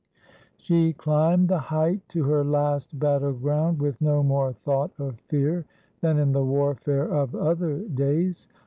She 0.57 0.93
climbed 0.93 1.47
the 1.47 1.59
height 1.59 2.01
to 2.09 2.23
her 2.23 2.43
last 2.43 2.97
battleground, 2.97 3.79
with 3.79 4.01
no 4.01 4.23
more 4.23 4.51
thought 4.51 4.89
of 4.97 5.19
fear 5.29 5.65
than 5.99 6.17
in 6.17 6.31
the 6.31 6.43
warfare 6.43 7.07
of 7.07 7.35
other 7.35 7.77
days. 7.81 8.47